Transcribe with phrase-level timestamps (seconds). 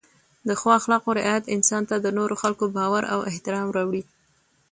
[0.47, 4.03] د ښو اخلاقو رعایت انسان ته د نورو خلکو باور او احترام راوړي.